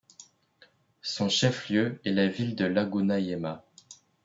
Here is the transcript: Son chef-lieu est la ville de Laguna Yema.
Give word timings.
Son 1.03 1.29
chef-lieu 1.29 2.01
est 2.05 2.09
la 2.11 2.27
ville 2.27 2.55
de 2.55 2.65
Laguna 2.65 3.19
Yema. 3.19 3.63